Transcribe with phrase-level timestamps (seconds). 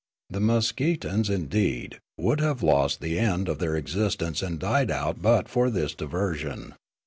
[0.31, 5.47] The Meskeetans, indeed, would have lost the end of their existence and died out but
[5.47, 6.73] for this diversion.